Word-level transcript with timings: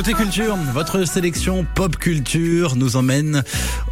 Côté 0.00 0.14
culture, 0.14 0.56
votre 0.72 1.04
sélection 1.04 1.66
pop 1.74 1.94
culture 1.94 2.74
nous 2.74 2.96
emmène 2.96 3.42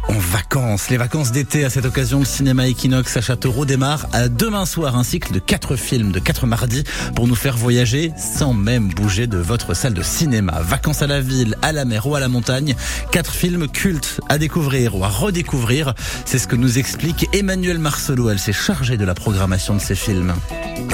en 0.09 0.17
vacances. 0.17 0.89
Les 0.89 0.97
vacances 0.97 1.31
d'été, 1.31 1.63
à 1.63 1.69
cette 1.69 1.85
occasion, 1.85 2.19
le 2.19 2.25
cinéma 2.25 2.67
Equinox 2.67 3.15
à 3.15 3.21
Châteauroux 3.21 3.65
démarre 3.65 4.07
à 4.11 4.27
demain 4.27 4.65
soir 4.65 4.95
un 4.95 5.03
cycle 5.03 5.31
de 5.31 5.39
quatre 5.39 5.75
films, 5.75 6.11
de 6.11 6.19
quatre 6.19 6.47
mardis, 6.47 6.83
pour 7.15 7.27
nous 7.27 7.35
faire 7.35 7.55
voyager 7.55 8.11
sans 8.17 8.53
même 8.53 8.89
bouger 8.89 9.27
de 9.27 9.37
votre 9.37 9.75
salle 9.75 9.93
de 9.93 10.01
cinéma. 10.01 10.61
Vacances 10.61 11.03
à 11.03 11.07
la 11.07 11.21
ville, 11.21 11.55
à 11.61 11.71
la 11.71 11.85
mer 11.85 12.07
ou 12.07 12.15
à 12.15 12.19
la 12.19 12.27
montagne. 12.27 12.75
Quatre 13.11 13.33
films 13.33 13.67
cultes 13.67 14.19
à 14.29 14.39
découvrir 14.39 14.95
ou 14.95 15.03
à 15.03 15.09
redécouvrir. 15.09 15.93
C'est 16.25 16.39
ce 16.39 16.47
que 16.47 16.55
nous 16.55 16.79
explique 16.79 17.29
Emmanuel 17.33 17.77
Marcelot. 17.77 18.31
Elle 18.31 18.39
s'est 18.39 18.51
chargée 18.51 18.97
de 18.97 19.05
la 19.05 19.13
programmation 19.13 19.75
de 19.75 19.81
ces 19.81 19.95
films. 19.95 20.33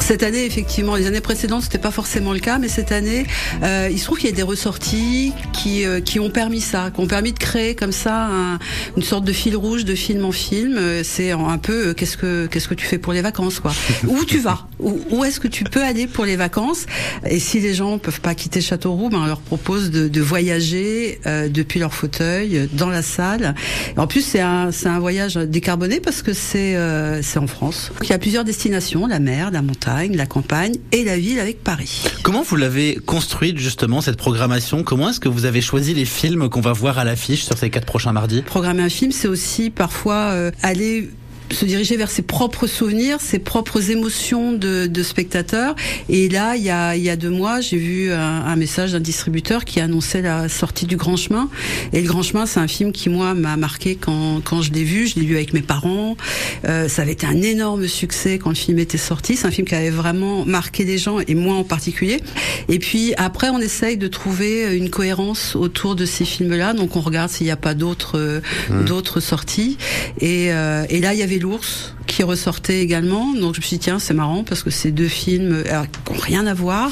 Cette 0.01 0.23
année, 0.23 0.45
effectivement, 0.45 0.95
les 0.95 1.07
années 1.07 1.21
précédentes, 1.21 1.63
c'était 1.63 1.77
pas 1.77 1.91
forcément 1.91 2.33
le 2.33 2.39
cas, 2.39 2.57
mais 2.57 2.67
cette 2.67 2.91
année, 2.91 3.25
euh, 3.63 3.87
il 3.89 3.97
se 3.97 4.05
trouve 4.05 4.17
qu'il 4.17 4.29
y 4.29 4.33
a 4.33 4.35
des 4.35 4.43
ressorties 4.43 5.33
qui, 5.53 5.85
euh, 5.85 6.01
qui 6.01 6.19
ont 6.19 6.29
permis 6.29 6.61
ça, 6.61 6.91
qui 6.93 6.99
ont 6.99 7.07
permis 7.07 7.31
de 7.31 7.39
créer 7.39 7.75
comme 7.75 7.91
ça 7.91 8.27
un, 8.27 8.59
sorte 9.05 9.23
de 9.23 9.33
fil 9.33 9.55
rouge 9.55 9.85
de 9.85 9.95
film 9.95 10.25
en 10.25 10.31
film. 10.31 10.77
Euh, 10.77 11.01
c'est 11.03 11.31
un 11.31 11.57
peu 11.57 11.87
euh, 11.87 11.93
qu'est-ce 11.93 12.17
que 12.17 12.47
qu'est-ce 12.47 12.67
que 12.67 12.73
tu 12.73 12.85
fais 12.85 12.97
pour 12.97 13.13
les 13.13 13.21
vacances, 13.21 13.59
quoi. 13.59 13.73
où 14.07 14.25
tu 14.25 14.39
vas? 14.39 14.67
Où, 14.79 14.99
où 15.11 15.23
est-ce 15.23 15.39
que 15.39 15.47
tu 15.47 15.63
peux 15.63 15.83
aller 15.83 16.07
pour 16.07 16.25
les 16.25 16.35
vacances? 16.35 16.85
Et 17.29 17.39
si 17.39 17.59
les 17.59 17.73
gens 17.73 17.97
peuvent 17.97 18.21
pas 18.21 18.35
quitter 18.35 18.61
Châteauroux, 18.61 19.09
ben 19.09 19.19
on 19.19 19.25
leur 19.25 19.39
propose 19.39 19.91
de, 19.91 20.07
de 20.07 20.21
voyager 20.21 21.19
euh, 21.25 21.47
depuis 21.47 21.79
leur 21.79 21.93
fauteuil 21.93 22.69
dans 22.73 22.89
la 22.89 23.01
salle. 23.01 23.55
En 23.97 24.07
plus, 24.07 24.21
c'est 24.21 24.41
un 24.41 24.71
c'est 24.71 24.89
un 24.89 24.99
voyage 24.99 25.35
décarboné 25.35 25.99
parce 25.99 26.21
que 26.21 26.33
c'est 26.33 26.75
euh, 26.75 27.21
c'est 27.21 27.39
en 27.39 27.47
France. 27.47 27.91
Il 28.03 28.09
y 28.09 28.13
a 28.13 28.19
plusieurs 28.19 28.43
destinations 28.43 29.07
la 29.07 29.19
mer, 29.19 29.51
la 29.51 29.61
montagne, 29.61 30.15
la 30.15 30.25
campagne 30.25 30.75
et 30.91 31.03
la 31.03 31.17
ville 31.17 31.39
avec 31.39 31.63
Paris. 31.63 32.03
Comment 32.23 32.43
vous 32.43 32.55
l'avez 32.55 32.95
construite 33.05 33.57
justement 33.57 34.01
cette 34.01 34.17
programmation? 34.17 34.83
Comment 34.83 35.09
est-ce 35.09 35.19
que 35.19 35.29
vous 35.29 35.45
avez 35.45 35.61
choisi 35.61 35.93
les 35.93 36.05
films 36.05 36.49
qu'on 36.49 36.61
va 36.61 36.73
voir 36.73 36.97
à 36.97 37.03
l'affiche 37.03 37.43
sur 37.45 37.57
ces 37.57 37.69
quatre 37.69 37.85
prochains 37.85 38.11
mardis? 38.11 38.41
Programmer 38.41 38.83
film, 38.95 39.11
c'est 39.11 39.27
aussi 39.27 39.69
parfois 39.69 40.31
euh, 40.31 40.51
aller 40.63 41.09
se 41.51 41.65
diriger 41.65 41.97
vers 41.97 42.11
ses 42.11 42.21
propres 42.21 42.67
souvenirs, 42.67 43.21
ses 43.21 43.39
propres 43.39 43.91
émotions 43.91 44.53
de, 44.53 44.87
de 44.87 45.03
spectateurs. 45.03 45.75
Et 46.09 46.29
là, 46.29 46.55
il 46.55 46.63
y 46.63 46.69
a, 46.69 46.95
il 46.95 47.03
y 47.03 47.09
a 47.09 47.15
deux 47.15 47.29
mois, 47.29 47.61
j'ai 47.61 47.77
vu 47.77 48.11
un, 48.11 48.17
un 48.19 48.55
message 48.55 48.93
d'un 48.93 48.99
distributeur 48.99 49.65
qui 49.65 49.79
annonçait 49.79 50.21
la 50.21 50.49
sortie 50.49 50.85
du 50.85 50.97
Grand 50.97 51.17
Chemin. 51.17 51.49
Et 51.93 52.01
le 52.01 52.07
Grand 52.07 52.23
Chemin, 52.23 52.45
c'est 52.45 52.59
un 52.59 52.67
film 52.67 52.91
qui, 52.91 53.09
moi, 53.09 53.33
m'a 53.33 53.57
marqué 53.57 53.95
quand, 53.95 54.41
quand 54.43 54.61
je 54.61 54.71
l'ai 54.71 54.83
vu. 54.83 55.07
Je 55.07 55.19
l'ai 55.19 55.25
vu 55.25 55.35
avec 55.35 55.53
mes 55.53 55.61
parents. 55.61 56.17
Euh, 56.65 56.87
ça 56.87 57.03
avait 57.03 57.13
été 57.13 57.25
un 57.25 57.41
énorme 57.41 57.87
succès 57.87 58.37
quand 58.37 58.49
le 58.49 58.55
film 58.55 58.79
était 58.79 58.97
sorti. 58.97 59.35
C'est 59.35 59.47
un 59.47 59.51
film 59.51 59.67
qui 59.67 59.75
avait 59.75 59.89
vraiment 59.89 60.45
marqué 60.45 60.83
les 60.83 60.97
gens, 60.97 61.19
et 61.19 61.35
moi 61.35 61.55
en 61.55 61.63
particulier. 61.63 62.21
Et 62.69 62.79
puis 62.79 63.13
après, 63.17 63.49
on 63.49 63.59
essaye 63.59 63.97
de 63.97 64.07
trouver 64.07 64.75
une 64.75 64.89
cohérence 64.89 65.55
autour 65.55 65.95
de 65.95 66.05
ces 66.05 66.25
films-là. 66.25 66.73
Donc 66.73 66.95
on 66.95 67.01
regarde 67.01 67.29
s'il 67.29 67.45
n'y 67.45 67.51
a 67.51 67.57
pas 67.57 67.73
d'autres 67.73 68.17
euh, 68.19 68.41
d'autres 68.85 69.19
sorties. 69.19 69.77
Et, 70.19 70.51
euh, 70.51 70.85
et 70.89 70.99
là, 70.99 71.13
il 71.13 71.19
y 71.19 71.23
avait 71.23 71.39
l'ours 71.45 71.94
qui 72.15 72.23
ressortait 72.23 72.81
également. 72.81 73.33
Donc 73.33 73.55
je 73.55 73.59
me 73.59 73.65
suis 73.65 73.77
dit 73.77 73.79
tiens 73.79 73.99
c'est 73.99 74.13
marrant 74.13 74.45
parce 74.45 74.63
que 74.63 74.69
ces 74.69 74.91
deux 74.91 75.09
films 75.09 75.63
n'ont 75.69 76.19
rien 76.19 76.47
à 76.47 76.53
voir, 76.53 76.91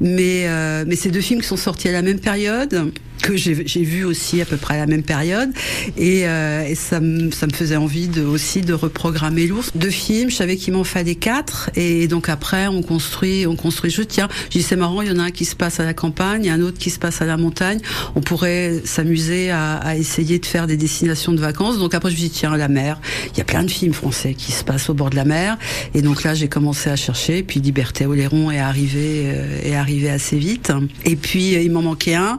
mais 0.00 0.44
euh, 0.46 0.84
mais 0.86 0.94
ces 0.94 1.10
deux 1.10 1.20
films 1.20 1.40
qui 1.40 1.48
sont 1.48 1.56
sortis 1.56 1.88
à 1.88 1.92
la 1.92 2.02
même 2.02 2.20
période 2.20 2.92
que 3.20 3.36
j'ai 3.36 3.52
vu 3.52 4.04
aussi 4.04 4.40
à 4.40 4.44
peu 4.44 4.56
près 4.56 4.76
à 4.76 4.78
la 4.78 4.86
même 4.86 5.02
période 5.02 5.50
et, 5.96 6.26
euh, 6.26 6.64
et 6.66 6.74
ça, 6.74 7.00
me, 7.00 7.30
ça 7.30 7.46
me 7.46 7.52
faisait 7.52 7.76
envie 7.76 8.08
de, 8.08 8.22
aussi 8.22 8.62
de 8.62 8.72
reprogrammer 8.72 9.46
l'ours. 9.46 9.72
Deux 9.74 9.90
films, 9.90 10.30
je 10.30 10.36
savais 10.36 10.56
qu'il 10.56 10.72
m'en 10.72 10.84
fallait 10.84 11.16
quatre 11.16 11.70
et 11.76 12.08
donc 12.08 12.28
après 12.28 12.66
on 12.68 12.82
construit, 12.82 13.46
on 13.46 13.56
construit. 13.56 13.90
Je 13.90 14.02
tiens, 14.02 14.28
dis 14.50 14.62
c'est 14.62 14.76
marrant, 14.76 15.02
il 15.02 15.08
y 15.08 15.10
en 15.10 15.18
a 15.18 15.24
un 15.24 15.30
qui 15.30 15.44
se 15.44 15.54
passe 15.54 15.80
à 15.80 15.84
la 15.84 15.94
campagne, 15.94 16.44
il 16.44 16.46
y 16.48 16.50
a 16.50 16.54
un 16.54 16.62
autre 16.62 16.78
qui 16.78 16.90
se 16.90 16.98
passe 16.98 17.20
à 17.20 17.26
la 17.26 17.36
montagne. 17.36 17.80
On 18.14 18.20
pourrait 18.20 18.80
s'amuser 18.84 19.50
à, 19.50 19.74
à 19.74 19.96
essayer 19.96 20.38
de 20.38 20.46
faire 20.46 20.66
des 20.66 20.76
destinations 20.76 21.32
de 21.32 21.40
vacances. 21.40 21.78
Donc 21.78 21.94
après 21.94 22.10
je 22.10 22.14
me 22.14 22.20
dis 22.20 22.30
tiens 22.30 22.56
la 22.56 22.68
mer, 22.68 23.00
il 23.32 23.38
y 23.38 23.40
a 23.40 23.44
plein 23.44 23.64
de 23.64 23.70
films 23.70 23.92
français 23.92 24.34
qui 24.34 24.52
se 24.60 24.64
passent 24.64 24.90
au 24.90 24.94
bord 24.94 25.10
de 25.10 25.16
la 25.16 25.24
mer 25.24 25.58
et 25.94 26.02
donc 26.02 26.22
là 26.22 26.34
j'ai 26.34 26.48
commencé 26.48 26.90
à 26.90 26.96
chercher. 26.96 27.42
Puis 27.42 27.60
Liberté 27.60 28.06
Oléron 28.06 28.50
est 28.50 28.58
arrivé 28.58 29.24
euh, 29.26 29.60
est 29.62 29.74
arrivé 29.74 30.10
assez 30.10 30.38
vite. 30.38 30.72
Et 31.04 31.16
puis 31.16 31.54
il 31.54 31.70
m'en 31.70 31.82
manquait 31.82 32.14
un 32.14 32.38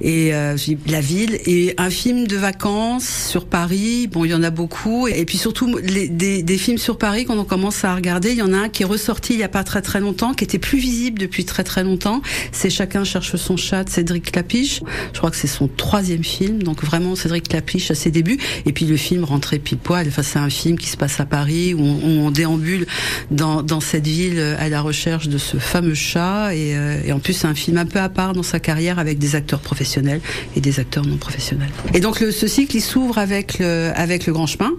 et 0.00 0.34
euh, 0.34 0.56
la 0.86 1.00
ville 1.00 1.38
et 1.46 1.74
un 1.78 1.90
film 1.90 2.26
de 2.26 2.36
vacances 2.36 3.08
sur 3.08 3.46
Paris. 3.46 4.06
Bon, 4.06 4.24
il 4.24 4.30
y 4.30 4.34
en 4.34 4.42
a 4.42 4.50
beaucoup 4.50 5.08
et 5.08 5.24
puis 5.24 5.38
surtout 5.38 5.80
des, 5.80 6.58
films 6.58 6.78
sur 6.78 6.98
Paris 6.98 7.24
quand 7.24 7.38
on 7.38 7.44
commence 7.44 7.84
à 7.84 7.94
regarder, 7.94 8.32
il 8.32 8.38
y 8.38 8.42
en 8.42 8.52
a 8.52 8.58
un 8.58 8.68
qui 8.68 8.82
est 8.82 8.86
ressorti 8.86 9.34
il 9.34 9.38
y 9.38 9.44
a 9.44 9.48
pas 9.48 9.64
très 9.64 9.82
très 9.82 10.00
longtemps, 10.00 10.34
qui 10.34 10.44
était 10.44 10.58
plus 10.58 10.78
visible 10.78 11.18
depuis 11.18 11.44
très 11.44 11.64
très 11.64 11.84
longtemps. 11.84 12.22
C'est 12.52 12.70
Chacun 12.80 13.04
cherche 13.04 13.36
son 13.36 13.56
chat 13.56 13.84
de 13.84 13.90
Cédric 13.90 14.32
Clapiche. 14.32 14.80
Je 15.12 15.18
crois 15.18 15.30
que 15.30 15.36
c'est 15.36 15.46
son 15.46 15.68
troisième 15.68 16.24
film, 16.24 16.62
donc 16.62 16.82
vraiment 16.82 17.14
Cédric 17.14 17.48
Clapiche 17.48 17.90
à 17.90 17.94
ses 17.94 18.10
débuts. 18.10 18.38
Et 18.64 18.72
puis 18.72 18.86
le 18.86 18.96
film 18.96 19.24
rentrait 19.24 19.58
pile 19.58 19.78
poil. 19.78 20.08
Enfin, 20.08 20.22
c'est 20.22 20.38
un 20.38 20.48
film 20.50 20.78
qui 20.78 20.88
se 20.88 20.96
passe 20.96 21.20
à 21.20 21.26
Paris 21.26 21.59
où 21.74 21.80
on, 21.80 21.94
où 21.94 22.26
on 22.26 22.30
déambule 22.30 22.86
dans, 23.30 23.62
dans, 23.62 23.80
cette 23.80 24.06
ville 24.06 24.40
à 24.58 24.68
la 24.68 24.80
recherche 24.80 25.28
de 25.28 25.38
ce 25.38 25.56
fameux 25.56 25.94
chat. 25.94 26.54
Et, 26.54 26.76
euh, 26.76 27.00
et 27.04 27.12
en 27.12 27.18
plus 27.18 27.32
c'est 27.32 27.46
un 27.46 27.54
film 27.54 27.78
un 27.78 27.86
peu 27.86 27.98
à 27.98 28.08
part 28.08 28.32
dans 28.32 28.42
sa 28.42 28.60
carrière 28.60 28.98
avec 28.98 29.18
des 29.18 29.34
acteurs 29.36 29.60
professionnels 29.60 30.20
et 30.56 30.60
des 30.60 30.80
acteurs 30.80 31.04
non 31.06 31.16
professionnels. 31.16 31.70
Et 31.94 32.00
donc 32.00 32.20
le, 32.20 32.30
ce 32.30 32.46
cycle 32.46 32.76
il 32.76 32.82
s'ouvre 32.82 33.18
avec 33.18 33.58
le 33.58 33.90
avec 33.94 34.26
le 34.26 34.32
Grand 34.32 34.46
Chemin, 34.46 34.72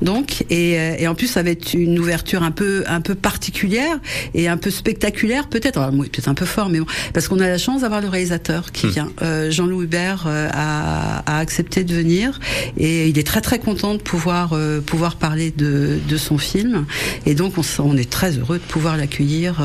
donc. 0.00 0.44
Et, 0.50 0.72
et 0.72 1.08
en 1.08 1.14
plus 1.14 1.26
ça 1.26 1.42
va 1.42 1.50
être 1.50 1.74
une 1.74 1.98
ouverture 1.98 2.42
un 2.42 2.50
peu 2.50 2.84
un 2.86 3.00
peu 3.00 3.14
particulière 3.14 3.98
et 4.34 4.48
un 4.48 4.56
peu 4.56 4.70
spectaculaire 4.70 5.48
peut-être, 5.48 5.90
oui, 5.92 6.08
peut-être 6.08 6.28
un 6.28 6.34
peu 6.34 6.44
fort, 6.44 6.68
mais 6.68 6.80
bon, 6.80 6.86
parce 7.12 7.28
qu'on 7.28 7.40
a 7.40 7.48
la 7.48 7.58
chance 7.58 7.82
d'avoir 7.82 8.00
le 8.00 8.08
réalisateur 8.08 8.72
qui 8.72 8.88
vient. 8.88 9.10
Euh, 9.22 9.50
Jean-Louis 9.50 9.84
Hubert 9.84 10.24
euh, 10.26 10.48
a, 10.52 11.18
a, 11.26 11.38
accepté 11.38 11.84
de 11.84 11.94
venir. 11.94 12.40
Et 12.76 13.08
il 13.08 13.18
est 13.18 13.26
très 13.26 13.40
très 13.40 13.58
content 13.58 13.94
de 13.94 14.00
pouvoir 14.00 14.52
euh, 14.52 14.80
pouvoir 14.80 15.16
parler 15.16 15.50
de, 15.50 15.98
de 16.08 16.16
son 16.22 16.38
film 16.38 16.86
et 17.26 17.34
donc 17.34 17.54
on, 17.58 17.62
on 17.80 17.96
est 17.96 18.10
très 18.10 18.38
heureux 18.38 18.58
de 18.58 18.64
pouvoir 18.64 18.96
l'accueillir 18.96 19.60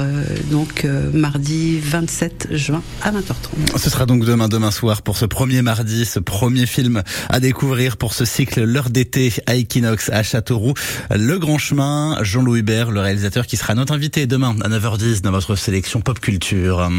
donc 0.51 0.85
mardi 1.13 1.79
27 1.79 2.49
juin 2.51 2.81
à 3.01 3.11
20h30. 3.11 3.77
Ce 3.77 3.89
sera 3.89 4.05
donc 4.05 4.25
demain 4.25 4.47
demain 4.47 4.71
soir 4.71 5.01
pour 5.01 5.17
ce 5.17 5.25
premier 5.25 5.61
mardi, 5.61 6.05
ce 6.05 6.19
premier 6.19 6.65
film 6.65 7.03
à 7.29 7.39
découvrir 7.39 7.97
pour 7.97 8.13
ce 8.13 8.25
cycle 8.25 8.63
L'heure 8.63 8.89
d'été 8.89 9.33
à 9.45 9.55
Equinox 9.55 10.09
à 10.09 10.23
Châteauroux. 10.23 10.73
Le 11.11 11.37
Grand 11.37 11.57
Chemin, 11.57 12.17
Jean-Louis 12.21 12.59
Hubert, 12.59 12.91
le 12.91 12.99
réalisateur 12.99 13.45
qui 13.45 13.57
sera 13.57 13.75
notre 13.75 13.93
invité 13.93 14.25
demain 14.25 14.55
à 14.61 14.69
9h10 14.69 15.21
dans 15.21 15.31
votre 15.31 15.55
sélection 15.55 16.01
pop 16.01 16.19
culture. 16.19 16.89